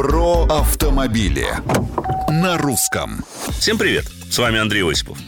[0.00, 1.46] Про автомобили
[2.30, 3.22] на русском.
[3.58, 4.06] Всем привет!
[4.30, 5.18] С вами Андрей Осипов.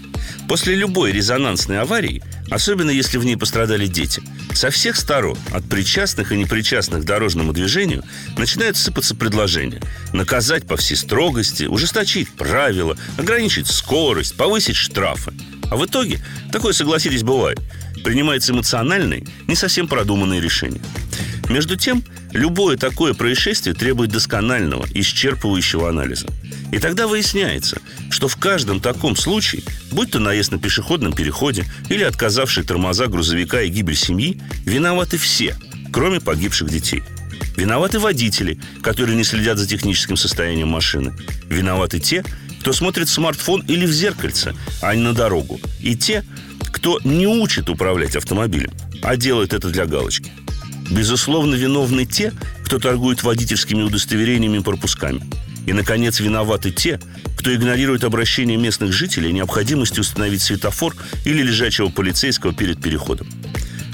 [0.49, 4.23] После любой резонансной аварии, особенно если в ней пострадали дети,
[4.55, 8.03] со всех сторон, от причастных и непричастных к дорожному движению,
[8.39, 9.82] начинают сыпаться предложения.
[10.14, 15.34] Наказать по всей строгости, ужесточить правила, ограничить скорость, повысить штрафы.
[15.70, 17.61] А в итоге, такое, согласитесь, бывает,
[18.02, 20.80] принимается эмоциональные, не совсем продуманные решения.
[21.53, 26.27] Между тем, любое такое происшествие требует досконального, исчерпывающего анализа.
[26.72, 32.04] И тогда выясняется, что в каждом таком случае, будь то наезд на пешеходном переходе или
[32.04, 35.54] отказавший тормоза грузовика и гибель семьи, виноваты все,
[35.92, 37.02] кроме погибших детей.
[37.58, 41.12] Виноваты водители, которые не следят за техническим состоянием машины.
[41.50, 42.24] Виноваты те,
[42.60, 45.60] кто смотрит в смартфон или в зеркальце, а не на дорогу.
[45.80, 46.24] И те,
[46.72, 48.70] кто не учит управлять автомобилем,
[49.02, 50.32] а делает это для галочки.
[50.91, 52.32] Безусловно, виновны те,
[52.64, 55.22] кто торгует водительскими удостоверениями и пропусками.
[55.66, 57.00] И, наконец, виноваты те,
[57.38, 60.94] кто игнорирует обращение местных жителей необходимости установить светофор
[61.25, 63.28] или лежачего полицейского перед переходом.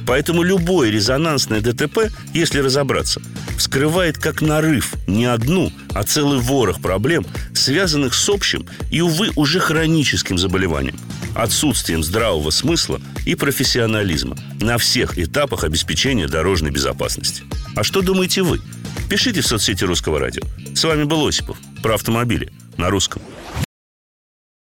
[0.07, 3.21] Поэтому любое резонансное ДТП, если разобраться,
[3.59, 9.61] вскрывает как нарыв не одну, а целый ворох проблем, связанных с общим и, увы, уже
[9.61, 10.99] хроническим заболеванием–
[11.39, 17.45] отсутствием здравого смысла и профессионализма на всех этапах обеспечения дорожной безопасности.
[17.77, 18.61] А что думаете вы?
[19.09, 20.43] Пишите в соцсети Русского радио.
[20.75, 23.23] С вами был Осипов про автомобили на русском.